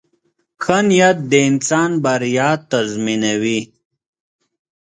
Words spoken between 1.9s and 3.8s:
بریا تضمینوي.